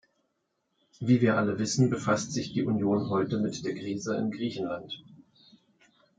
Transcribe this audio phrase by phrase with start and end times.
[0.99, 5.03] Wie wir alle wissen, befasst sich die Union heute mit der Krise in Griechenland.